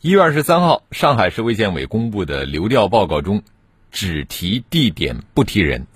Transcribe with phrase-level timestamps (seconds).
[0.00, 3.42] 一月二十三号，上海市卫健委公布的流调报告中，
[3.90, 5.88] 只提地点不提人。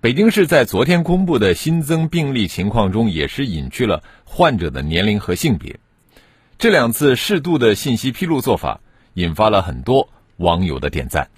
[0.00, 5.78] 北京市在昨天公布的新增病例情况中，也是隐去了患者的年龄和性别。
[6.56, 8.80] 这两次适度的信息披露做法，
[9.12, 11.28] 引发了很多网友的点赞。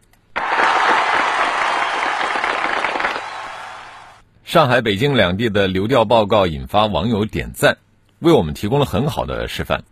[4.44, 7.78] 上海、北京两地的流调报告引发网友点赞，
[8.20, 9.82] 为我们提供了很好的示范。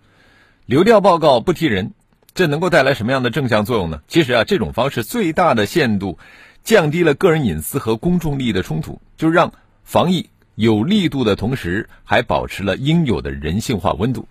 [0.71, 1.95] 流调报告不提人，
[2.33, 4.03] 这能够带来什么样的正向作用呢？
[4.07, 6.17] 其实啊，这种方式最大的限度
[6.63, 14.29] 降低了个人隐私和公众利益的冲突，就是让防疫有力度的同时，还保持了应有的人性化温度。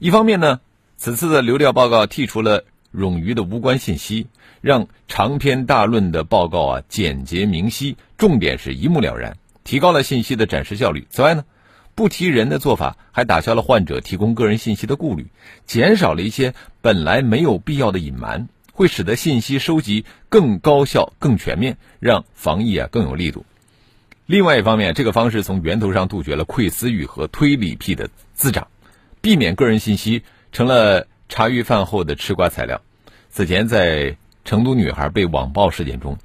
[0.00, 0.58] 一方面呢，
[0.96, 4.26] 此次的流调报告剔除了冗余的无关信息，
[4.62, 11.06] 让长篇大论的报告啊简洁明晰，重点是一目了然，提高了信息的展示效率。
[11.10, 11.44] 此外呢。
[11.96, 15.28] 不提人的做法，还打消了患者提供个人信息的顾虑，
[15.64, 16.52] 减少了一些
[16.82, 23.46] 本来没有必要的隐瞒，会使得信息收集更高效、更全面，让防疫啊更有力度。
[24.26, 28.68] 另外一方面，这个方式从源头上杜绝了窥私欲和推理癖的滋长，
[29.22, 32.82] 避免个人信息成了茶余饭后的吃瓜材料。
[33.30, 36.18] 此前在成都女孩被网暴事件中。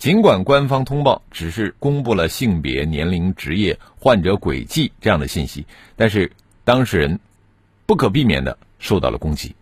[0.00, 6.32] 尽管官方通报只是公布了性别、年龄、职业、患者轨迹这样的信息，但是
[6.64, 7.20] 当事人
[7.84, 9.54] 不可避免的受到了攻击。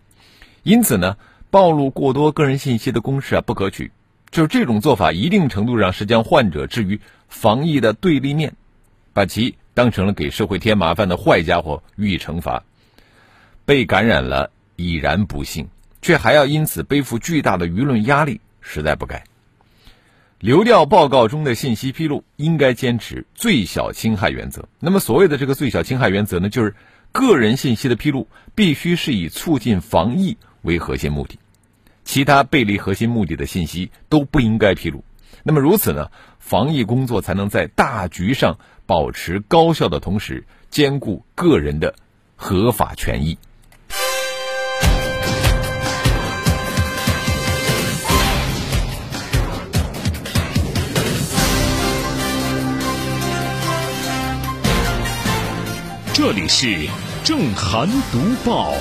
[0.62, 1.16] 因此呢，
[1.50, 3.90] 暴露过多个人信息的公示啊不可取。
[4.30, 8.54] 就是这种做法，一定程度上是将患者置于防疫的对立面，
[9.12, 12.62] 把其当成了给社会添麻烦的坏家伙予以惩罚。
[13.64, 15.66] 被感染了已然不幸，
[16.00, 19.24] 却还要因此背负巨大的舆论压力，实在不该。
[20.40, 24.68] 流调报告中的信息披露应该坚持最小侵害原则。
[24.78, 26.76] 那么，所谓的这个最小侵害原则呢，就是
[27.10, 31.40] 个人信息的披露必须是以促进防疫为核心目的，
[32.04, 35.02] 其他背离核心目的的信息都不应该披露。
[35.42, 41.96] 那么，如此呢，防疫工作才能在大局上保持高效的同时，兼顾个人的
[42.36, 43.38] 合法权益。
[56.18, 56.88] 这里是
[57.22, 58.72] 正涵读报。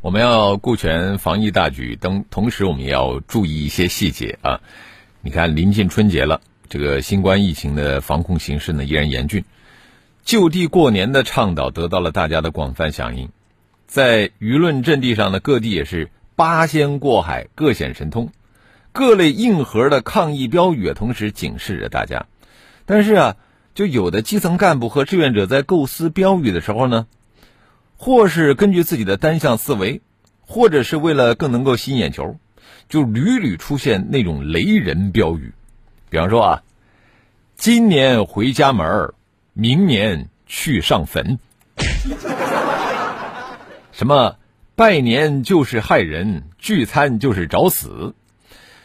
[0.00, 4.60] 我们要顾全防疫大局，等同时我们也要注意一些细节啊。
[5.22, 9.44] 你看，临近春节了，这个新冠疫情的防控形势呢依然严峻。
[10.24, 13.28] 就地过年的倡导得到了大家的广泛响应，
[13.88, 18.30] 在舆论阵地上呢，各地也是八仙过海，各显神通，
[18.92, 22.26] 各类硬核的抗疫标语同时警示着大家。
[22.86, 23.36] 但是啊。
[23.74, 27.06] 就有的基层干部和志愿者在构思标语的时候呢，
[27.96, 30.00] 或是根据自己的单向思维，
[30.40, 32.36] 或者是为了更能够吸引眼球，
[32.88, 35.52] 就屡屡出现那种雷人标语。
[36.08, 36.62] 比方说啊，
[37.56, 39.12] 今年回家门
[39.52, 41.40] 明年去上坟。
[43.90, 44.36] 什么
[44.76, 48.14] 拜年就是害人，聚餐就是找死。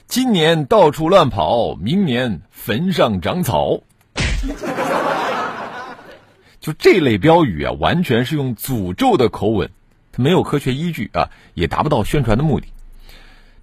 [0.08, 3.82] 今年到处乱跑，明年坟上长草。
[6.70, 9.72] 就这类标语啊，完全是用诅咒的口吻，
[10.12, 12.68] 它没有科学依据啊，也达不到宣传的目的。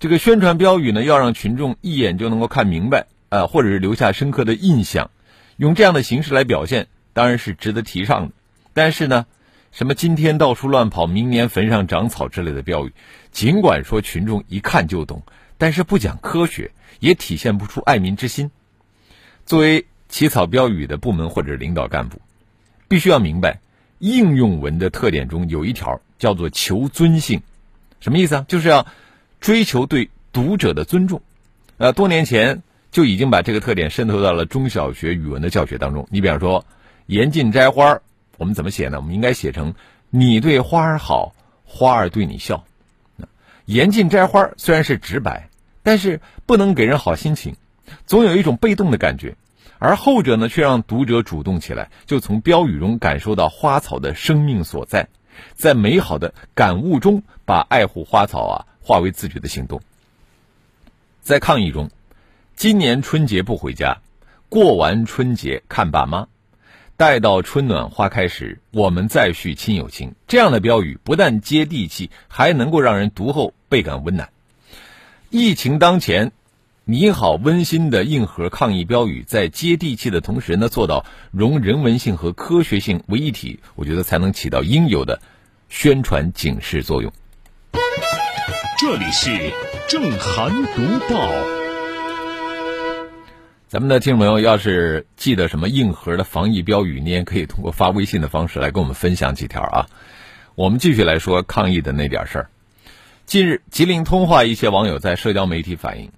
[0.01, 5.13] 这个宣传标语呢，要让群众一眼就能够看明白啊，或者是留下深刻的印象，
[5.57, 8.33] 用这样的形式来表现，当然是值得提倡的。
[8.73, 9.27] 但是呢，
[9.71, 12.93] 什么今天到处乱跑，明年坟上长草之类的标语，
[13.31, 15.23] 尽管说群众一看就懂，
[15.59, 18.51] 但是不讲科学，也体现不出爱民之心。
[19.45, 22.21] 作为起草标语的部门或者领导干部。
[22.89, 23.61] 必须要明白，
[23.99, 27.43] 应用文的特点中有一条叫做求尊性，
[28.01, 28.45] 什么意思啊？
[28.49, 28.87] 就是要
[29.41, 31.23] 追求对读者的尊重。
[31.79, 36.07] 呃，多年前就已经把这个特点渗透到了中小学语文的教学当中。
[36.11, 36.65] 你比方说
[37.07, 38.01] “严禁摘花”，
[38.39, 38.99] 我们怎么写呢？
[38.99, 39.75] 我们应该写成
[40.11, 41.35] “你对花儿好，
[41.65, 42.65] 花儿对你笑”。
[43.67, 45.51] 严禁摘花虽然是直白，
[45.83, 47.57] 但是不能给人好心情，
[48.07, 49.35] 总有一种被动的感觉。
[49.87, 55.07] 而后者呢，却让读者主动起来，就从标语中感受到花草的生命所在，
[55.55, 59.81] 在美好的感悟中，把爱护花草啊化为自己的行动。
[61.21, 61.89] 在抗议中，
[62.57, 63.99] 今年春节不回家，
[64.49, 66.27] 过完春节看爸妈，
[66.97, 70.17] 待到春暖花开时，我们再续亲友情。
[70.27, 74.31] 这样的标语不但接地气，还能够让人读后倍感温暖。
[75.31, 76.33] 疫情当前。
[76.89, 85.21] 你好，温馨的硬核抗议标语，在接地气的同时呢，做到融人文性和科学性为一体，我觉得才能起到应有的
[85.69, 87.13] 宣传警示作用。
[88.79, 89.53] 这里是
[89.89, 91.29] 正涵读报。
[93.67, 99.87] 咱们的听众朋友，要是记得什么硬核的防疫标语，你也可以通过发微信的方式来跟我们分享几条啊。
[100.55, 102.51] 我们继续来说抗疫的那点事儿。
[103.25, 106.13] 近日，吉林通化一些网友在社交媒体反映。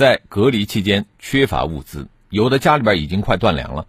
[0.00, 3.86] 在隔离期间缺乏物资，有的家里边已经快断粮了。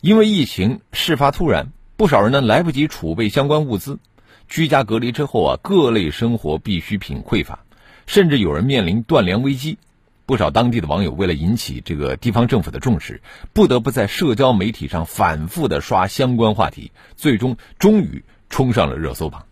[0.00, 4.00] 因为疫情事发突然，不少人呢来不及储备相关物资。
[4.48, 7.60] 居家隔离之后啊，各类生活必需品匮乏，
[8.08, 9.78] 甚至有人面临断粮危机。
[10.26, 13.22] 不少当地的网友为了引起这个地方政府的重视，
[13.52, 19.46] 不得不在社交媒体上反复的刷相关话题，最终终于冲上了热搜榜。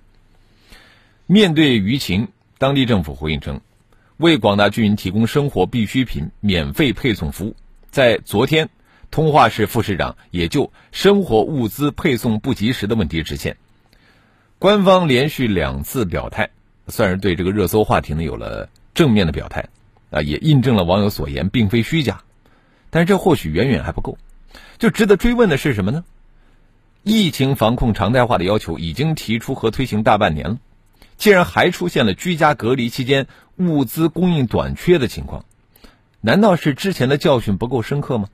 [1.27, 2.27] 面对舆情，
[2.59, 3.61] 当地政府回应称。
[4.19, 7.55] 为广大居民提供生活必需品免费配送服务，
[7.89, 8.69] 在昨天，
[9.13, 13.57] 通化市副市长也就生活物资配送不及时的问题致歉。
[14.59, 16.51] 官方连续两次表态，
[16.89, 19.69] 算是对这个热搜话题呢有了正面的表态，
[20.11, 22.23] 啊，也印证了网友所言并非虚假。
[22.91, 24.19] 但是这或许远远还不够，
[24.79, 26.05] 就值得追问的是什么呢？
[27.05, 30.59] 疫情防控常态化的要求已经提出和推行大半年了。
[31.19, 33.27] 竟然还出现了居家隔离期间
[33.57, 35.45] 物资供应短缺的情况，
[36.21, 38.29] 难道是之前的教训不够深刻吗？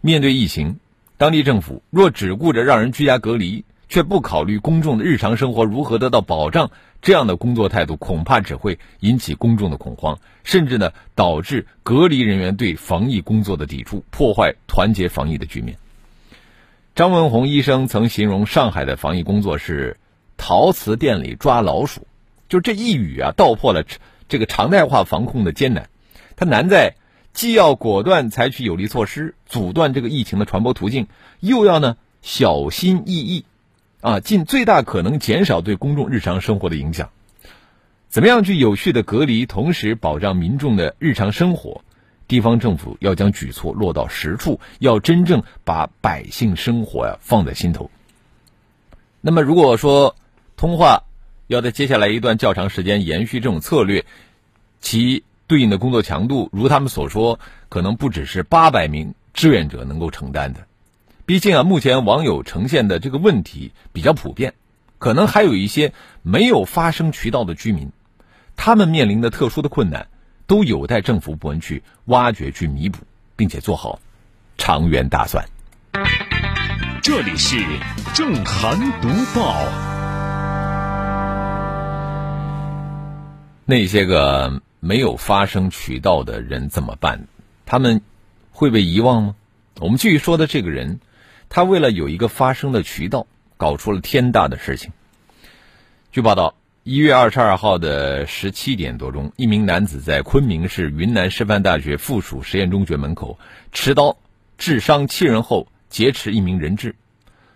[0.00, 0.80] 面对疫情，
[1.18, 6.70] 当地政府若只顾着让人居家隔离，却不考虑公众的日常生活如何得到保障，
[7.02, 15.76] 这样的工作态度恐怕只会引起公众的恐慌，甚至呢导致隔离人员对防疫工作的抵触，破坏团结防疫的局面。
[16.94, 19.98] 张文宏医生曾形容上海的防疫工作是。
[20.46, 22.06] 陶瓷店里抓老鼠，
[22.50, 23.82] 就这一语啊，道破了
[24.28, 25.88] 这个常态化防控的艰难。
[26.36, 26.96] 它难在
[27.32, 31.06] 既要果断采取有力措施阻断这个疫情的传播途径，
[31.40, 33.46] 又要呢小心翼翼，
[34.02, 37.08] 啊，尽最大可能减少对公众日常生活的影响。
[38.10, 41.80] 怎么样去有序的隔离，同时保障民众的日常生活？
[42.28, 47.90] 地方政府要将举措落到实处，要真正把百姓生活呀放在心头。
[49.22, 50.14] 那么如果说，
[50.64, 51.02] 通话
[51.46, 54.06] 要在接下来一段较长时间延续这种策略，
[54.80, 57.38] 其对应的工作强度，如他们所说，
[57.68, 60.66] 可能不只是八百名志愿者能够承担的。
[61.26, 64.54] 毕竟啊，目前网友呈现的这个问题比较普遍，
[64.98, 67.90] 可能还有一些没有发声渠道的居民，
[68.56, 70.06] 他们面临的特殊的困难，
[70.46, 73.00] 都有待政府部门去挖掘、去弥补，
[73.36, 74.00] 并且做好
[74.56, 75.44] 长远打算。
[77.02, 77.62] 这里是
[78.14, 79.93] 正涵读报。
[83.66, 87.26] 那些个没有发声渠道的人怎么办？
[87.64, 88.02] 他们
[88.52, 89.36] 会被遗忘吗？
[89.80, 91.00] 我们继续说的这个人，
[91.48, 93.26] 他为了有一个发声的渠道，
[93.56, 94.92] 搞出了天大的事情。
[96.12, 103.38] 据报道，一月二十二号的十七点多钟，一名男子在昆明市云南师范大学附属实验中学门口
[103.72, 104.18] 持刀
[104.58, 106.96] 致伤七人后劫持一名人质。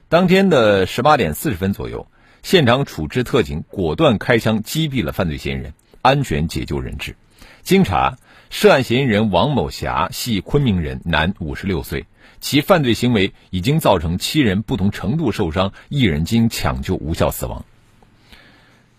[0.09, 2.09] 当天的十八点四十分左右，
[2.43, 5.75] 现场处置特警果断开枪击毙了犯罪嫌疑人。
[6.03, 7.17] 安全解救人质。
[7.63, 8.19] 经查，
[8.51, 12.07] 涉案嫌疑人王某霞系昆明人，男，五十六岁。
[12.41, 17.65] 其犯罪行为已经造成七人不同程度受伤，一人经抢救无效死亡。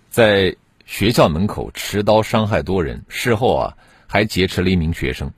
[0.09, 3.77] 在学校门口持刀伤害多人，事后啊
[4.07, 5.31] 还劫持了一名学生。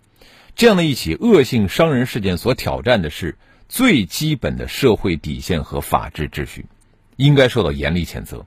[0.56, 3.38] 这样的一起恶性伤人事件，所挑战的是
[3.70, 6.66] 最基本的社会底线和法治秩序，
[7.18, 8.46] 应该受到严厉谴责。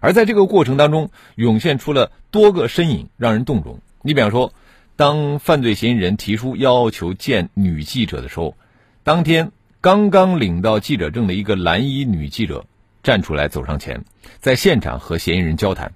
[0.00, 3.80] 而在这个过程当中，涌现出了多个身影，让人动容。
[4.02, 4.52] 你比方说，
[4.96, 8.56] 当犯罪嫌疑人提出要求见女记者的时候，
[9.02, 9.50] 当天
[9.80, 12.64] 刚刚领到记者证的一个蓝衣女记者
[13.02, 14.04] 站出来走上前，
[14.40, 15.92] 在现场和嫌疑人交谈，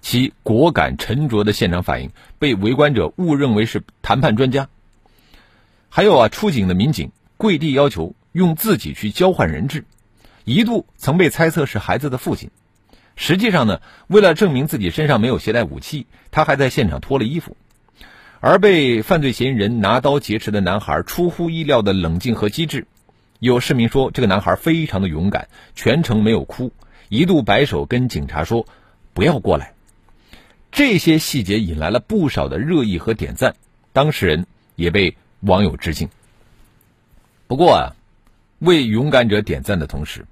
[0.00, 4.68] 其果敢沉着的现场反应被围观者误认为是谈判专家。
[5.88, 9.84] 还有啊，出警的民警跪地要求用自己去交换人质，
[10.44, 12.50] 一度曾被猜测是孩子的父亲。
[13.16, 17.56] 实际上呢，为了证明自己身上没有携带武器，他还在现场脱了衣服。
[18.40, 22.86] 而被犯罪嫌疑人拿刀劫持的男孩出乎意料的冷静和机智，
[23.40, 26.72] 有市民说，这个男孩非常的勇敢，全程没有哭，
[27.08, 28.66] 一度摆手跟警察说
[29.14, 29.72] ：“不要过来。”
[30.70, 33.56] 这些细节引来了不少的热议和点赞，
[33.94, 36.10] 当事人也被网友致敬。
[37.46, 37.96] 不过啊，
[38.58, 40.26] 为勇敢者点赞的同时，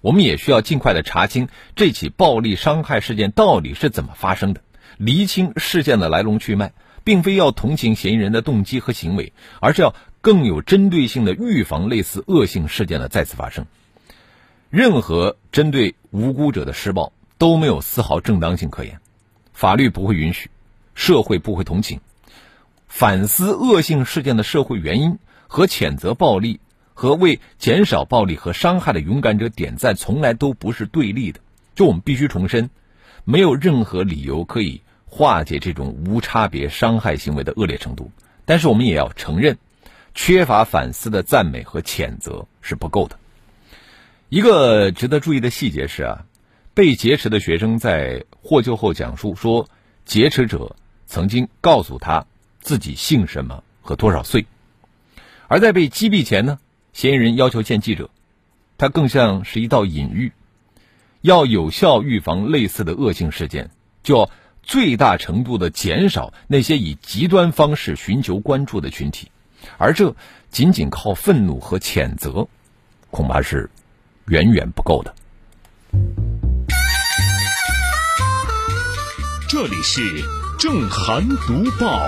[0.00, 4.62] 我们也需要尽快的查清这起暴力伤害事件到底是怎么发生的，
[4.96, 6.72] 厘清事件的来龙去脉，
[7.04, 13.66] 并非要同情嫌疑人的动机和行为，而是要更有针对性的预防类似恶性事件的再次发生。
[14.70, 19.00] 任何针对无辜者的施暴都没有丝毫正当性可言，
[19.52, 20.50] 法律不会允许，
[20.94, 22.00] 社会不会同情。
[22.86, 26.60] 反思恶性事件的社会原因和谴责暴力。
[26.98, 31.38] 和为减少暴力和伤害的勇敢者点赞，从来都不是对立的。
[31.76, 32.70] 就我们必须重申，
[33.22, 38.10] 没有任何理由可以化解这种无差别伤害行为的恶劣程度。
[38.44, 39.58] 但是我们也要承认，
[40.12, 43.16] 缺乏反思的赞美和谴责是不够的。
[44.28, 46.24] 一个值得注意的细节是啊，
[46.74, 49.68] 被劫持的学生在获救后讲述说，
[50.04, 50.74] 劫持者
[51.06, 52.26] 曾经告诉他
[52.58, 54.46] 自己姓什么和多少岁，
[55.46, 56.58] 而在被击毙前呢。
[56.98, 58.10] 嫌疑人要求见记者，
[58.76, 60.32] 他更像是一道隐喻。
[61.20, 63.70] 要有效预防类似的恶性事件，
[64.02, 64.30] 就要
[64.64, 69.30] 最大程度的减少那些以极端方式寻求关注的群体，
[69.76, 70.16] 而这
[70.50, 72.48] 仅仅靠愤怒和谴责，
[73.12, 73.70] 恐怕是
[74.26, 75.14] 远远不够的。
[79.48, 80.02] 这里是
[80.58, 82.02] 正涵读报，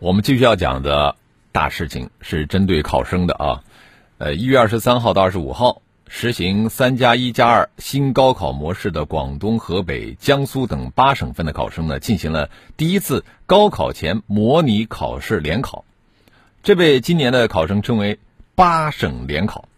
[0.00, 1.14] 我们继续要讲的。
[1.52, 3.62] 大事情是针对考生的啊，
[4.18, 15.84] 呃，一月二十三号到二十五号，实行三加一加二新高考模式的广东、河北、江苏等八省份的考生呢，进行了第一次高考前模拟考试联考，
[16.62, 18.18] 这被今年的考生称为
[18.54, 19.68] “八省联考”。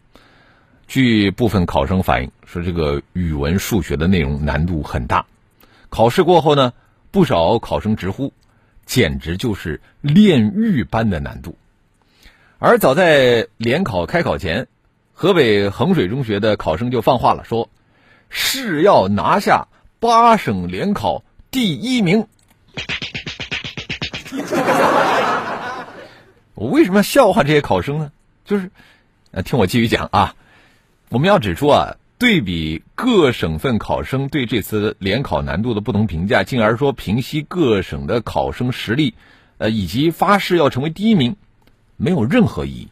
[0.89, 5.27] 据部分考生反映，说这个语文、数学的内容难度很大，
[5.89, 6.73] 考试过后呢，
[7.13, 8.33] 不少考生直呼。
[8.91, 11.57] 简直就是炼狱般的难度，
[12.59, 14.67] 而早在联考开考前，
[15.13, 17.71] 河北衡水中学的考生就放话了，说
[18.31, 19.69] 是要拿下
[20.01, 22.27] 八省联考第一名。
[26.55, 28.11] 我为什么要笑话这些考生呢？
[28.45, 28.73] 就是，
[29.31, 30.35] 呃，听我继续讲啊，
[31.11, 31.95] 我们要指出啊。
[32.21, 39.15] 对比各省份考生对这次联考难度的不同评价，进而说平息各省的考生实力，
[39.57, 41.37] 呃，以及发誓要成为第一名，
[41.97, 42.89] 没有任何意义。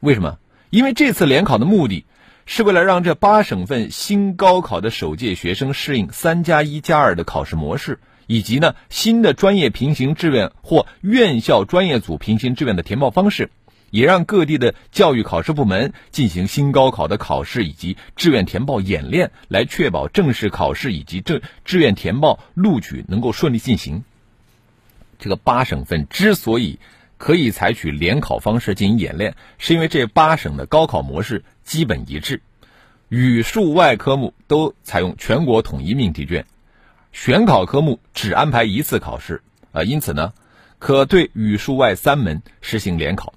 [0.00, 0.36] 为什么？
[0.68, 2.04] 因为这次联考的目的，
[2.44, 13.48] 是为了让这八省份新高考的首届学生适应三加一加二的考试模式，以及呢新的专业平行志愿或院校专业组平行志愿的填报方式。
[13.94, 24.02] 也让各地的教育考试部门进行新高考的考试以及志愿填报演练，来确保正式考试以及正志愿填报录取能够顺利进行。
[25.20, 26.80] 这个八省份之所以
[27.18, 32.42] 可以采取联考方式进行演练，是因为这八省的高考模式基本一致，
[33.08, 36.46] 语数外科目都采用全国统一命题卷，
[37.12, 40.32] 选考科目只安排一次考试，啊，因此呢，
[40.80, 43.34] 可对语数外三门实行联考。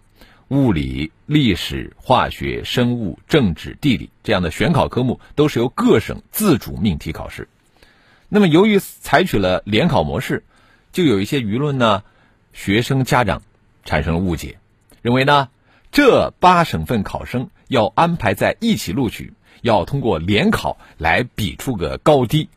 [0.50, 7.50] 物理、历史、化学、生物、政治、地理这样的选考科目都是由各省自主命题考试。
[8.30, 10.44] 那么，由于采取了联考模式，
[10.92, 12.04] 就有一些舆论呢，
[12.54, 13.42] 学生家长
[13.84, 14.58] 产生了误解，
[15.02, 15.50] 认为呢，
[15.92, 22.50] 这八省份考生要安排在一起录取，要通过联考来比出个高低。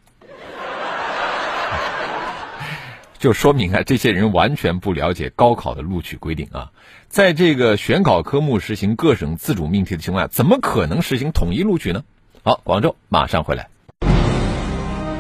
[3.21, 6.71] 就说明啊，这些人完全不了解高考的录取规定啊！
[7.09, 12.03] 在这个选考科目实行各省自主命题的情况下，怎么可能实行统一录取呢？
[12.43, 13.69] 好，广州马上回来。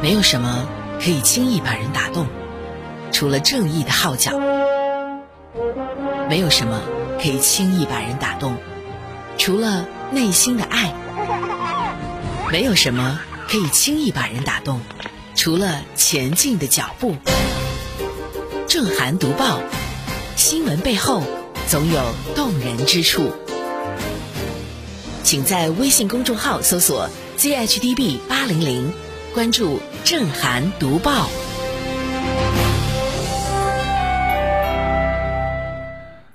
[0.00, 0.66] 没有什么
[0.98, 2.26] 可以轻易把人打动，
[3.12, 4.32] 除了正义的号角；
[6.26, 6.80] 没有什么
[7.20, 8.56] 可以轻易把人打动，
[9.36, 10.94] 除了内心的爱；
[12.50, 14.80] 没有什么可以轻易把人打动，
[15.34, 17.14] 除了前进的脚步。
[18.70, 19.60] 正涵读报，
[20.36, 21.24] 新闻背后
[21.66, 23.32] 总有动人之处。
[25.24, 28.92] 请在微信公众号搜索 “zhdb 八零零”，
[29.34, 31.28] 关注正涵读报。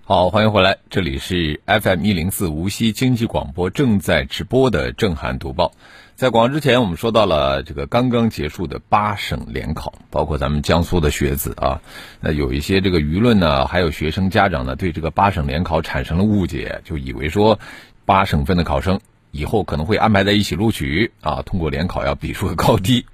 [0.07, 5.71] 好，欢迎回来，这里是 FM 一零四无锡经济广播正在直播的正涵读报。
[6.13, 11.81] 在广告之前，我们说到了这个刚刚结束的八省联考，包括咱们江苏的学子啊，
[12.19, 17.59] 那有一些这个舆论呢，还有学生家长呢，对这个八省联考产生了误解，就以为说
[18.05, 18.99] 八省份的考生
[19.31, 23.07] 以后可能会安排在一起录取啊，通过联考要比出个高低。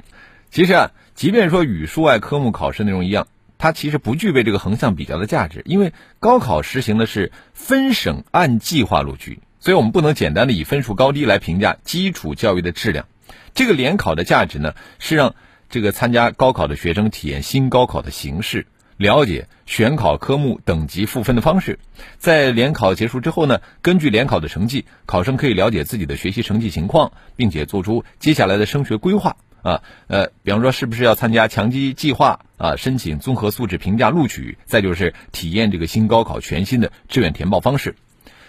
[0.50, 3.28] 其实啊，即便说语数外科目考试内容一样。
[3.62, 13.06] 它其实不具备这个横向比较的价值，因为高考实行的是分省按计划录取，所以我们不能简单的以分数高低来评价基础教育的质量。
[13.54, 15.36] 这个联考的价值呢，是让
[15.70, 18.66] 这个参加高考的学生体验新高考的形式，
[18.98, 21.78] 了解选考科目等级赋分的方式。
[22.18, 29.38] 在联考结束之后呢，根据联考的成绩，考生可以了解自己的学习成绩情况，并且做出接下来的升学规划。
[29.62, 32.76] 啊，呃，比方说是不是要参加强基计划啊？
[32.76, 37.96] 申请综合素质评价录取，再就是体验这个新高考全新的志愿填报方式。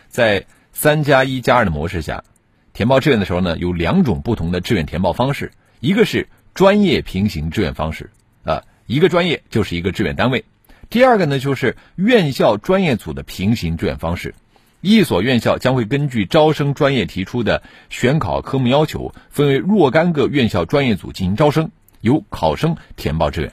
[0.09, 2.25] 在三加一加二的模式下，
[2.73, 8.11] 填报志愿的时候呢，有两种不同的志愿填报方式，一个是专业平行志愿方式
[8.45, 10.45] 啊，一个专业就是一个志愿单位；
[10.89, 14.35] 第二个呢，就是院校专业组的平行志愿方式。
[14.83, 21.71] 一所院校将会根据招生专业提出的选考科目要求，分为若干个院校专业组进行招生，
[22.01, 23.53] 由考生填报志愿。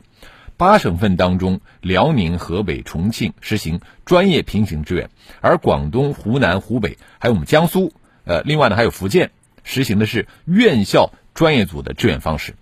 [0.57, 7.93] 八省份当中，辽宁、河北、重庆实行专业平行志愿，而广东、湖南、湖北还有我们江苏，
[8.25, 9.29] 呃，另外呢还有福建，
[9.63, 12.55] 实行的是院校专业组的志愿方式。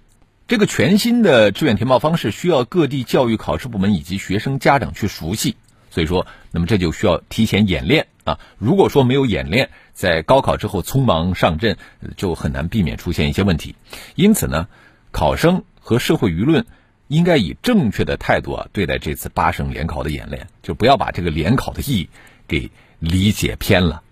[0.50, 5.56] 这个全新的志愿填报方式需要各地教育考试部门以及学生家长去熟悉，
[5.98, 8.06] 所以说，那么这就需要提前演练。
[8.24, 11.76] 啊，如果说没有演练，在高考之后匆忙上阵，
[12.16, 13.76] 就很难避免出现一些问题。
[14.14, 14.68] 因此呢，
[15.10, 16.68] 考生和社会舆论
[17.08, 22.10] 应该以正确的态度啊对待这次八省联考的演练，就不要把这个联考的意义
[22.48, 24.04] 给理解偏了。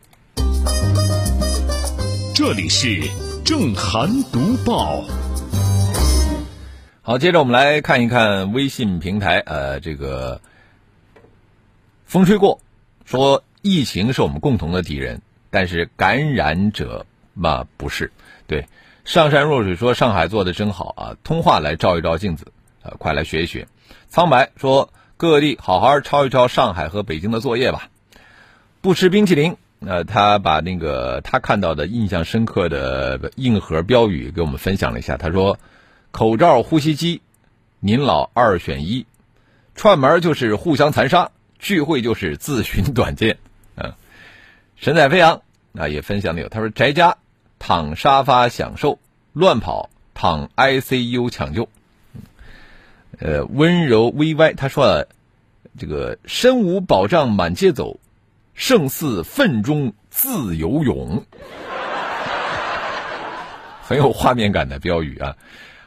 [2.33, 2.99] 这里是
[3.43, 5.03] 正涵读报。
[7.03, 10.41] 好，接着我们来看一看微信平台，呃，这个
[12.15, 12.61] 风吹过
[13.03, 13.43] 说。
[13.61, 18.11] 疫情是我们共同的敌人，但是感染者嘛不是。
[18.45, 18.67] 对，
[19.03, 23.67] 上善若水说上海做的真好啊，通话来照一照镜子，呃，快来学一学。
[24.07, 27.89] 苍白说各地好好抄一抄上海和北京的作业吧。
[28.81, 35.17] 不吃冰淇淋，呃，他把那个他看到的印象深刻的硬核标语给我们分享了一下。
[35.17, 35.57] 他说：
[36.11, 37.21] 口罩、呼吸机，
[37.79, 39.07] 您老二选一；
[39.73, 41.31] 串门就是互相残杀，
[41.65, 43.39] 聚会就是自寻短见。
[43.75, 43.95] 嗯，
[44.75, 45.41] 神采飞扬
[45.75, 46.47] 啊，也分享的有。
[46.47, 47.17] 他说：“宅家
[47.57, 48.99] 躺沙发享受，
[49.33, 51.67] 乱跑躺 ICU 抢救。”
[53.17, 55.07] 呃，温柔微歪他说
[55.79, 57.99] ：“这个身无保障满街走，
[58.53, 61.25] 胜似粪中自由泳。
[63.81, 65.35] ”很有画面感的标语啊。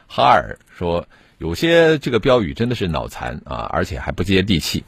[0.07, 1.07] 哈尔说
[1.39, 4.83] ：“有些这个标语真的是脑残啊，而且还不接地气。”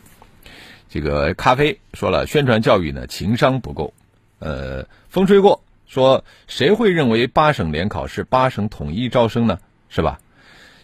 [0.94, 3.94] 这个咖啡说了，宣传教育呢情商不够。
[4.40, 9.58] 呃，风吹过说，谁会认为八省联考是八省统一招生呢？
[9.88, 10.20] 是吧？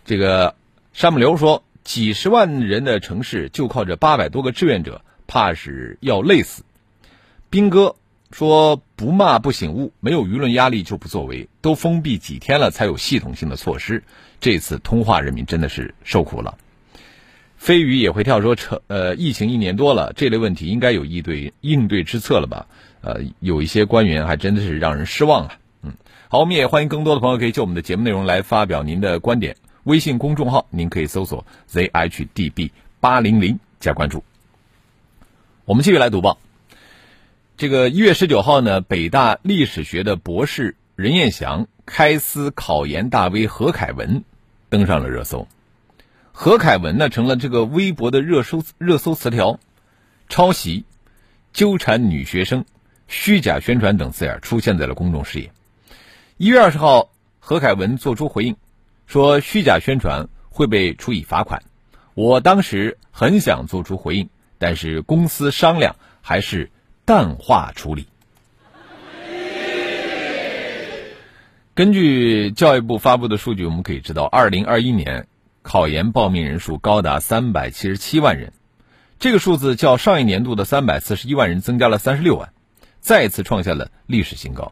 [0.06, 0.56] 这个
[0.94, 6.64] 山木流说，几十万人的城市就靠着八百多个志愿者，怕是要累死。
[7.50, 7.98] 兵哥
[8.32, 14.04] 说，不骂不醒悟，没有舆论压力就不作为，都封闭几天了才有系统性的措施，
[14.40, 16.58] 这次通化人民真的是受苦了。
[17.68, 22.66] 飞鱼也会跳说，成呃，疫情一年多了，这类问题应该有应对应对之策了吧？
[23.02, 25.60] 呃，有一些官员还真的是让人失望啊。
[25.82, 25.92] 嗯，
[26.30, 29.58] 好，我们也欢迎更多的朋友可以就我们的节目内容来发表您的观点。
[29.84, 34.24] 微信公众号您可以搜索 zhdb 八零零加关注。
[35.66, 36.40] 我们继续来读报。
[37.58, 44.24] 这个一月十九号呢，北大历史学的博士任彦祥开撕考研大 V 何凯文，
[44.70, 45.50] 登上了热搜。
[46.40, 49.60] 何凯文呢，成了这个微博的热搜热搜词条，
[50.30, 50.86] 抄袭、
[51.52, 52.64] 纠缠女学生、
[53.08, 55.52] 虚假宣传等字眼出现在了公众视野。
[56.38, 58.56] 一月二十号，何凯文作出回应，
[59.08, 61.64] 说虚假宣传会被处以罚款。
[62.14, 66.70] 我当时很想做出回应，但是公司商量还是
[67.04, 68.06] 淡化处理。
[71.74, 75.28] 根据教育部发布的数据，我们可以知道，二零二一年。
[75.68, 78.54] 考研报名人数高达三百七十七万人，
[79.20, 82.54] 这个数字较上一年度的三百四十一万人增加了三十六万，
[83.02, 84.72] 再次创下了历史新高。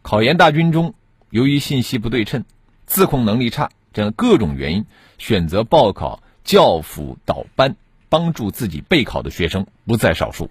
[0.00, 0.94] 考研大军中，
[1.28, 2.46] 由于信息不对称、
[2.86, 4.86] 自控能力差这样各种原因，
[5.18, 7.76] 选择报考教辅导班
[8.08, 10.48] 帮助自己备考的学生不在少数。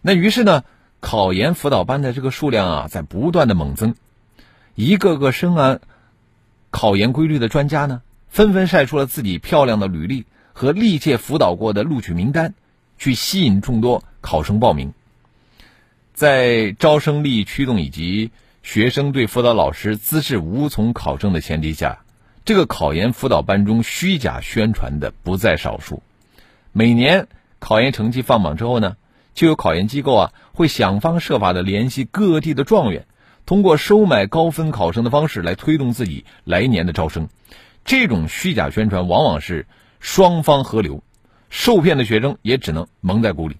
[0.00, 0.64] 那于是呢，
[1.00, 3.94] 考研辅导班的这个数量啊，在不断的猛增，
[4.74, 5.80] 一个个深谙
[6.70, 8.00] 考研规律的专家呢，
[8.34, 12.54] 纷纷晒出了自己漂亮的履历和历届辅导过的录取名单，
[12.98, 14.92] 去吸引众多考生报名。
[16.14, 18.32] 在招生力驱动以及
[18.64, 22.00] 学生对辅导老师资质无从考证的前提下，
[22.44, 26.02] 这个考研辅导班中虚假宣传的不在少数。
[26.72, 27.28] 每年
[27.60, 28.96] 考研成绩放榜之后呢，
[29.34, 33.06] 就有考研机构啊会想方设法的联系各地的状元，
[33.46, 37.28] 通过收买高分考生的方式来推动自己来年的招生。
[37.84, 39.66] 这种虚假宣传往往是
[40.00, 41.02] 双方合流，
[41.50, 43.56] 受骗的学生也只能蒙在鼓里。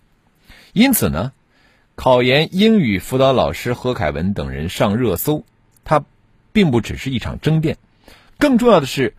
[0.72, 1.32] 因此呢。
[1.96, 5.44] 考研英语辅导老师何凯文等人上热搜，
[5.84, 6.04] 他
[6.52, 7.76] 并不只是一场争辩，
[8.36, 9.14] 更重要的是，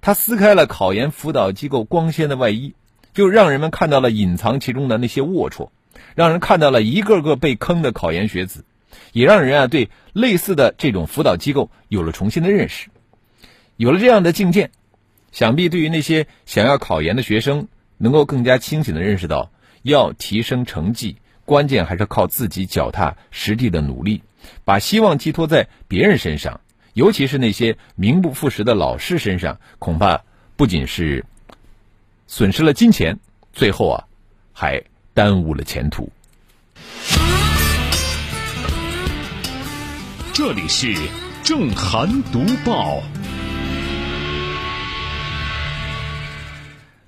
[0.00, 2.74] 他撕开了考研辅导机构光鲜的外衣，
[3.14, 5.68] 就让人们看到了隐藏其中的那些龌龊，
[6.16, 8.64] 让人看到了一个个被坑的考研学子，
[9.12, 12.88] 也让人啊对类似的这种辅导机构有了重新的认识。
[13.76, 14.70] 有了这样的境界，
[15.32, 19.50] 想必对于那些想要考研的学生，能够更加清醒的认识到
[19.82, 21.16] 要提升成绩。
[21.44, 24.22] 关键还是靠自己脚踏实地的努力，
[24.64, 26.60] 把希望寄托在别人身上，
[26.94, 30.24] 尤其是那些名不副实的老师身上，恐怕
[30.56, 31.26] 不仅是
[32.26, 33.18] 损失了金钱，
[33.52, 34.04] 最后啊，
[34.54, 36.10] 还耽误了前途。
[40.32, 40.94] 这里是
[41.44, 43.02] 正涵读报。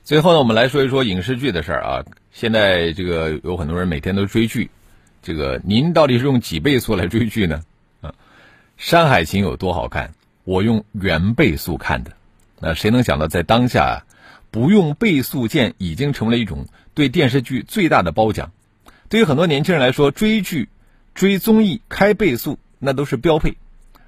[0.08, 2.02] 最后呢，我们来说一说影视剧的事儿啊。
[2.32, 4.70] 现在这个有很多人每天都追剧，
[5.20, 7.60] 这个您到底是用几倍速来追剧呢？
[8.00, 8.08] 啊，
[8.78, 12.12] 《山海情》有多好看，我用原倍速看的。
[12.58, 14.06] 那谁能想到，在当下，
[14.50, 18.50] 不用倍速键已经成为了一种对电视剧最大的褒奖。
[19.10, 20.70] 对于很多年轻人来说，追剧、
[21.14, 23.58] 追综艺开倍速那都是标配，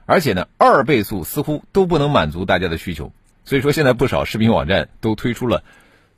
[0.06, 3.12] 而且呢，二倍速似乎都不能满足大家的需求。
[3.44, 5.62] 所以说，现在不少视频网站都推出了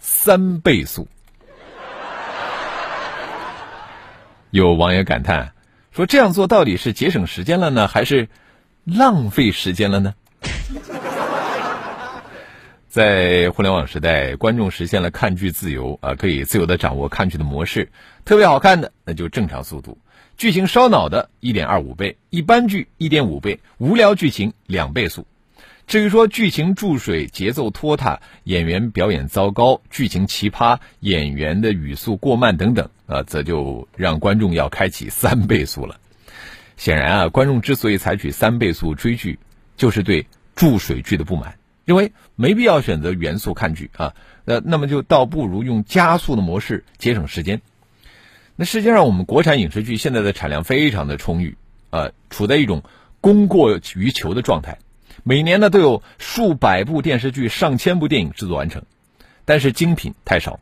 [0.04, 1.06] 三倍速。
[4.50, 5.52] 有网友感叹
[5.92, 8.28] 说：“这样做到底是节省时间了呢，还是
[8.84, 10.12] 浪费时间了呢？”
[12.88, 17.88] 在互联网时代，观众实现了看剧自由啊，可以自由的掌握看剧的模式。
[18.24, 19.96] 特别好看的那就正常速度，
[20.36, 25.26] 剧情烧脑的一点二五倍，一般剧一点五倍，无聊剧情两倍速。
[25.92, 36.00] 至于说剧情注水、节奏拖沓、演员表演糟糕、剧情奇葩、演员的语速过慢等等，啊，则就让观众要开启三倍速了。
[36.78, 39.38] 显然啊，观众之所以采取三倍速追剧，
[39.76, 40.26] 就是对
[40.56, 44.14] 注水剧的不满，认为没必要选择原速看剧啊。
[44.46, 47.60] 那那么就倒不如用加速的模式节省时间。
[48.56, 51.58] 那实际上，我们国产影视剧现在的产量非常的充裕，
[51.90, 52.82] 啊，处在一种
[53.20, 54.78] 供过于求的状态。
[55.24, 58.82] 每年呢都有数百部电视剧、上千部电影制作完成，
[59.44, 60.58] 但是精品太少，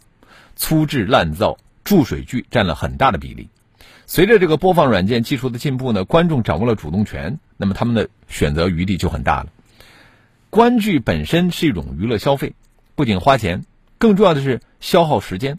[0.55, 3.49] 粗制滥造、注水剧占了很大的比例。
[4.07, 9.51] 随着这个播放软件技术的进步呢，观众掌握了主动权，那么他们的选择余地就很大了。
[10.51, 12.53] 观剧本身是一种娱乐消费，
[12.97, 13.65] 不仅花钱，
[13.97, 15.59] 更重要的是消耗时间。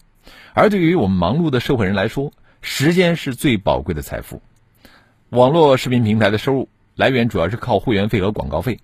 [0.53, 4.43] 而对于我们忙碌的社会人来说，时间是最宝贵的财富。
[5.29, 8.79] 网络视频平台的收入来源主要是靠会员费和广告费。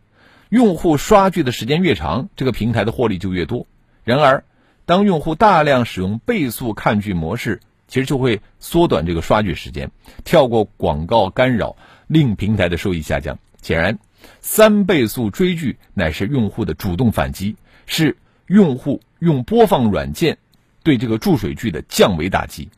[0.50, 3.68] 用户刷剧的时间越长，这个平台的获利就越多。
[4.04, 4.44] 然而，
[4.86, 9.92] 当用户大量使用倍速看剧模式，其实就会缩短这个刷剧时间，
[10.24, 11.76] 跳过广告干扰，
[12.08, 13.38] 令平台的收益下降。
[13.62, 14.00] 显然，
[14.42, 20.38] 三倍速追剧乃是用户的主动反击，是用户用播放软件
[20.84, 22.70] 对这个注水剧的降维打击，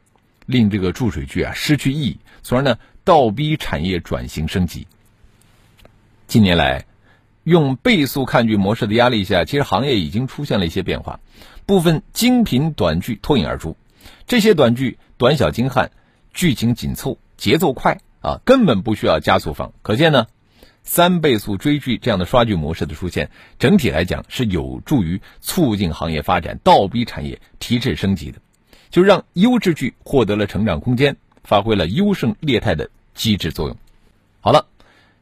[0.47, 4.87] 令这个注水剧啊失去意义，从而呢倒逼产业转型升级。
[6.25, 6.85] 近年来，
[7.49, 11.19] 用倍速看剧模式的压力下，其实行业已经出现了一些变化，
[11.65, 13.75] 部分精品短剧脱颖而出。
[14.27, 15.89] 这些短剧短小精悍，
[16.31, 19.73] 剧情紧凑，节奏快啊，根本不需要加速放。
[19.81, 20.27] 可见呢，
[20.83, 28.37] 三倍速追剧这样的刷剧模式的出现，整体来讲是有助于促进行业发展，倒逼产业提质升级的，
[28.91, 33.75] 就让优质剧获得了成长空间，发挥了优胜劣汰的机制作用。
[34.39, 34.67] 好了。